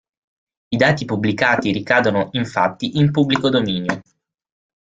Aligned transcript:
I 0.69 0.75
dati 0.77 1.05
pubblicati 1.05 1.71
ricadono 1.71 2.29
infatti 2.31 2.97
in 2.97 3.11
pubblico 3.11 3.49
dominio. 3.49 4.01